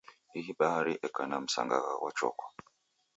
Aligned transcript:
Ihi 0.39 0.53
bahari 0.59 0.93
eka 1.07 1.23
na 1.29 1.37
msangagha 1.43 1.91
ghwa 1.99 2.11
chokwa. 2.17 2.47